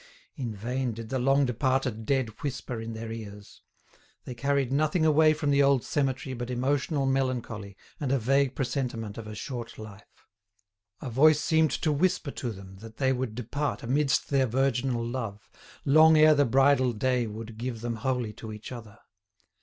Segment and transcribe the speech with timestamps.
[0.35, 3.61] In vain did the long departed dead whisper in their ears.
[4.25, 9.19] They carried nothing away from the old cemetery but emotional melancholy and a vague presentiment
[9.19, 10.25] of a short life.
[11.01, 15.51] A voice seemed to whisper to them that they would depart amidst their virginal love,
[15.85, 18.97] long ere the bridal day would give them wholly to each other.